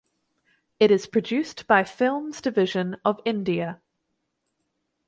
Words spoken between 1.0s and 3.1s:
produced by Films Division